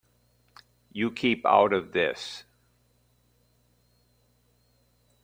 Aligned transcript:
You 0.91 1.11
keep 1.11 1.45
out 1.45 1.73
of 1.73 1.91
this. 1.91 2.45